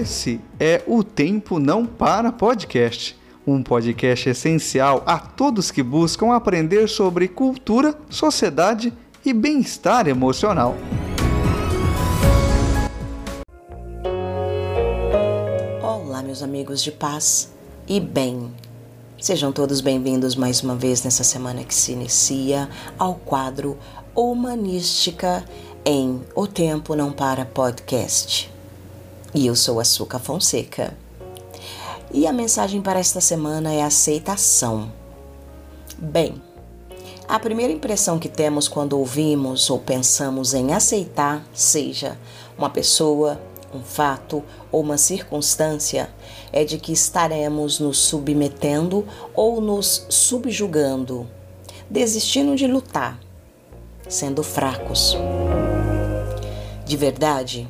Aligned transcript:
Esse 0.00 0.40
é 0.58 0.82
o 0.86 1.04
Tempo 1.04 1.58
Não 1.58 1.84
Para 1.84 2.32
Podcast, 2.32 3.14
um 3.46 3.62
podcast 3.62 4.30
essencial 4.30 5.02
a 5.04 5.18
todos 5.18 5.70
que 5.70 5.82
buscam 5.82 6.32
aprender 6.32 6.88
sobre 6.88 7.28
cultura, 7.28 7.94
sociedade 8.08 8.94
e 9.22 9.34
bem-estar 9.34 10.08
emocional. 10.08 10.74
Olá, 15.82 16.22
meus 16.22 16.42
amigos 16.42 16.82
de 16.82 16.92
paz 16.92 17.52
e 17.86 18.00
bem. 18.00 18.50
Sejam 19.20 19.52
todos 19.52 19.82
bem-vindos 19.82 20.34
mais 20.34 20.62
uma 20.62 20.76
vez 20.76 21.04
nessa 21.04 21.22
semana 21.22 21.62
que 21.62 21.74
se 21.74 21.92
inicia 21.92 22.70
ao 22.98 23.16
quadro 23.16 23.76
Humanística 24.16 25.44
em 25.84 26.22
O 26.34 26.46
Tempo 26.46 26.96
Não 26.96 27.12
Para 27.12 27.44
Podcast. 27.44 28.59
E 29.32 29.46
eu 29.46 29.54
sou 29.54 29.78
a 29.78 29.84
Suca 29.84 30.18
Fonseca. 30.18 30.96
E 32.12 32.26
a 32.26 32.32
mensagem 32.32 32.82
para 32.82 32.98
esta 32.98 33.20
semana 33.20 33.72
é 33.72 33.82
aceitação. 33.82 34.90
Bem, 35.96 36.42
a 37.28 37.38
primeira 37.38 37.72
impressão 37.72 38.18
que 38.18 38.28
temos 38.28 38.66
quando 38.66 38.98
ouvimos 38.98 39.70
ou 39.70 39.78
pensamos 39.78 40.52
em 40.52 40.72
aceitar, 40.72 41.46
seja 41.54 42.18
uma 42.58 42.68
pessoa, 42.68 43.40
um 43.72 43.82
fato 43.82 44.42
ou 44.72 44.80
uma 44.80 44.98
circunstância, 44.98 46.10
é 46.52 46.64
de 46.64 46.76
que 46.76 46.90
estaremos 46.90 47.78
nos 47.78 47.98
submetendo 47.98 49.06
ou 49.32 49.60
nos 49.60 50.06
subjugando, 50.08 51.28
desistindo 51.88 52.56
de 52.56 52.66
lutar, 52.66 53.20
sendo 54.08 54.42
fracos. 54.42 55.16
De 56.84 56.96
verdade, 56.96 57.68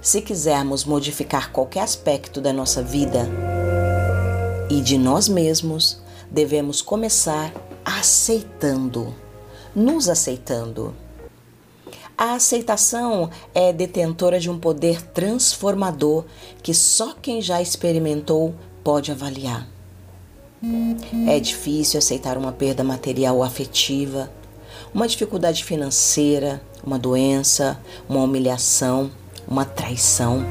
se 0.00 0.22
quisermos 0.22 0.84
modificar 0.84 1.50
qualquer 1.52 1.80
aspecto 1.80 2.40
da 2.40 2.52
nossa 2.52 2.82
vida 2.82 3.28
e 4.70 4.80
de 4.80 4.96
nós 4.96 5.28
mesmos, 5.28 6.00
devemos 6.30 6.80
começar 6.80 7.52
aceitando, 7.84 9.14
nos 9.74 10.08
aceitando. 10.08 10.94
A 12.16 12.34
aceitação 12.34 13.30
é 13.54 13.72
detentora 13.72 14.40
de 14.40 14.50
um 14.50 14.58
poder 14.58 15.00
transformador 15.00 16.24
que 16.62 16.74
só 16.74 17.14
quem 17.14 17.40
já 17.40 17.62
experimentou 17.62 18.54
pode 18.82 19.12
avaliar. 19.12 19.68
É 21.28 21.38
difícil 21.38 21.98
aceitar 21.98 22.36
uma 22.36 22.50
perda 22.50 22.82
material 22.82 23.36
ou 23.36 23.44
afetiva, 23.44 24.30
uma 24.92 25.06
dificuldade 25.06 25.62
financeira, 25.62 26.60
uma 26.84 26.98
doença, 26.98 27.78
uma 28.08 28.22
humilhação, 28.22 29.10
uma 29.48 29.64
traição. 29.64 30.44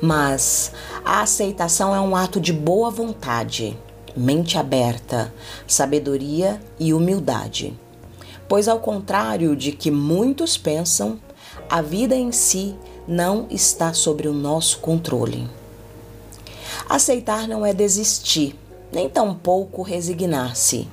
Mas 0.00 0.72
a 1.04 1.22
aceitação 1.22 1.94
é 1.94 2.00
um 2.00 2.14
ato 2.14 2.40
de 2.40 2.52
boa 2.52 2.90
vontade, 2.90 3.76
mente 4.16 4.58
aberta, 4.58 5.32
sabedoria 5.66 6.60
e 6.78 6.92
humildade. 6.92 7.74
Pois, 8.48 8.68
ao 8.68 8.78
contrário 8.78 9.56
de 9.56 9.72
que 9.72 9.90
muitos 9.90 10.56
pensam, 10.56 11.18
a 11.68 11.82
vida 11.82 12.14
em 12.14 12.32
si 12.32 12.74
não 13.06 13.46
está 13.50 13.92
sobre 13.92 14.28
o 14.28 14.32
nosso 14.32 14.78
controle. 14.78 15.48
Aceitar 16.88 17.48
não 17.48 17.64
é 17.64 17.74
desistir, 17.74 18.58
nem 18.92 19.08
tampouco 19.08 19.82
resignar-se. 19.82 20.88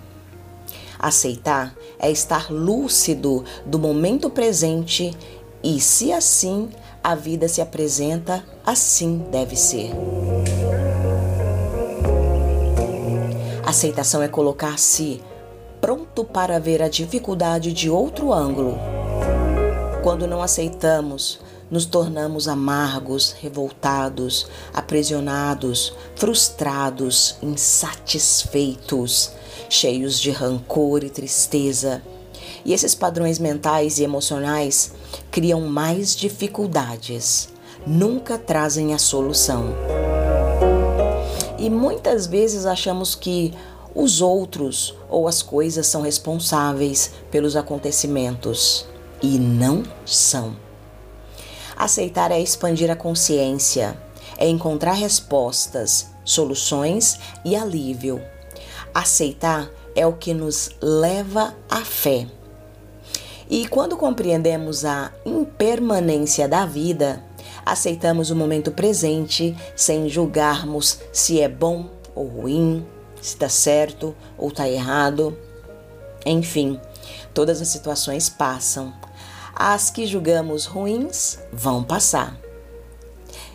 Aceitar 0.99 1.75
é 1.99 2.09
estar 2.09 2.51
lúcido 2.51 3.43
do 3.65 3.77
momento 3.77 4.29
presente 4.29 5.15
e 5.65 5.79
se 5.81 6.13
assim 6.13 6.69
a 7.03 7.15
vida 7.15 7.47
se 7.47 7.59
apresenta, 7.59 8.45
assim 8.63 9.25
deve 9.31 9.55
ser. 9.55 9.89
Aceitação 13.65 14.21
é 14.21 14.27
colocar-se 14.27 15.23
pronto 15.81 16.23
para 16.23 16.59
ver 16.59 16.83
a 16.83 16.87
dificuldade 16.87 17.73
de 17.73 17.89
outro 17.89 18.31
ângulo. 18.31 18.77
Quando 20.03 20.27
não 20.27 20.43
aceitamos, 20.43 21.39
nos 21.71 21.87
tornamos 21.87 22.47
amargos, 22.47 23.35
revoltados, 23.41 24.47
aprisionados, 24.71 25.95
frustrados, 26.15 27.37
insatisfeitos, 27.41 29.31
cheios 29.67 30.19
de 30.19 30.29
rancor 30.29 31.03
e 31.03 31.09
tristeza 31.09 32.03
e 32.65 32.73
esses 32.73 32.95
padrões 32.95 33.37
mentais 33.37 33.99
e 33.99 34.03
emocionais 34.03 34.91
criam 35.29 35.61
mais 35.61 36.15
dificuldades, 36.15 37.49
nunca 37.85 38.39
trazem 38.39 38.93
a 38.93 38.97
solução. 38.97 39.75
E 41.59 41.69
muitas 41.69 42.25
vezes 42.25 42.65
achamos 42.65 43.13
que 43.13 43.53
os 43.93 44.19
outros 44.19 44.95
ou 45.09 45.27
as 45.27 45.41
coisas 45.41 45.85
são 45.85 46.01
responsáveis 46.01 47.11
pelos 47.31 47.55
acontecimentos 47.55 48.85
e 49.21 49.37
não 49.37 49.83
são. 50.05 50.57
Aceitar 51.77 52.31
é 52.31 52.39
expandir 52.39 52.89
a 52.89 52.95
consciência, 52.95 53.97
é 54.37 54.47
encontrar 54.47 54.93
respostas, 54.93 56.07
soluções 56.25 57.19
e 57.43 57.55
alívio. 57.55 58.21
Aceitar 58.93 59.69
é 59.95 60.05
o 60.05 60.13
que 60.13 60.33
nos 60.33 60.71
leva 60.81 61.55
à 61.69 61.81
fé. 61.85 62.27
E 63.49 63.67
quando 63.67 63.95
compreendemos 63.95 64.85
a 64.85 65.11
impermanência 65.25 66.47
da 66.47 66.65
vida, 66.65 67.23
aceitamos 67.65 68.31
o 68.31 68.35
momento 68.35 68.71
presente 68.71 69.55
sem 69.75 70.09
julgarmos 70.09 70.99
se 71.13 71.39
é 71.39 71.47
bom 71.47 71.89
ou 72.15 72.27
ruim, 72.27 72.85
se 73.21 73.33
está 73.33 73.49
certo 73.49 74.15
ou 74.37 74.49
está 74.49 74.67
errado. 74.67 75.37
Enfim, 76.25 76.79
todas 77.33 77.61
as 77.61 77.67
situações 77.67 78.29
passam. 78.29 78.93
As 79.55 79.89
que 79.89 80.07
julgamos 80.07 80.65
ruins 80.65 81.39
vão 81.53 81.83
passar. 81.83 82.35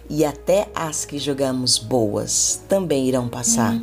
E 0.08 0.24
até 0.24 0.68
as 0.74 1.04
que 1.04 1.18
julgamos 1.18 1.78
boas 1.78 2.60
também 2.68 3.06
irão 3.06 3.28
passar. 3.28 3.74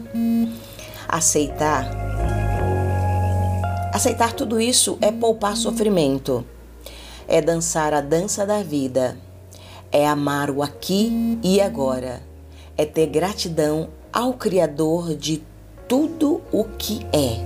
Aceitar 1.08 2.07
Aceitar 3.98 4.32
tudo 4.32 4.62
isso 4.62 4.96
é 5.02 5.12
poupar 5.12 5.58
sofrimento, 5.58 6.46
é 7.28 7.42
dançar 7.42 7.96
a 7.96 8.00
dança 8.00 8.46
da 8.46 8.62
vida, 8.62 9.18
é 9.92 10.08
amar 10.08 10.52
o 10.52 10.62
aqui 10.62 11.40
e 11.42 11.60
agora, 11.60 12.22
é 12.78 12.86
ter 12.86 13.08
gratidão 13.08 13.90
ao 14.14 14.34
Criador 14.34 15.16
de 15.16 15.44
tudo 15.88 16.44
o 16.52 16.64
que 16.64 17.08
é. 17.12 17.40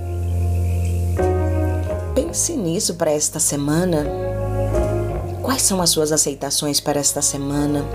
Pense 2.13 2.51
nisso 2.57 2.95
para 2.95 3.11
esta 3.11 3.39
semana. 3.39 4.05
Quais 5.41 5.61
são 5.61 5.81
as 5.81 5.89
suas 5.89 6.11
aceitações 6.11 6.81
para 6.81 6.99
esta 6.99 7.21
semana? 7.21 7.85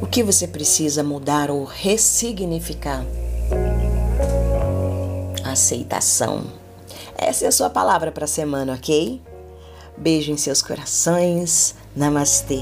O 0.00 0.06
que 0.06 0.22
você 0.22 0.46
precisa 0.46 1.02
mudar 1.02 1.50
ou 1.50 1.64
ressignificar? 1.64 3.04
Aceitação. 5.42 6.61
Essa 7.16 7.44
é 7.44 7.48
a 7.48 7.52
sua 7.52 7.70
palavra 7.70 8.10
para 8.10 8.24
a 8.24 8.28
semana, 8.28 8.74
ok? 8.74 9.20
Beijo 9.96 10.32
em 10.32 10.36
seus 10.36 10.62
corações. 10.62 11.74
Namastê. 11.94 12.60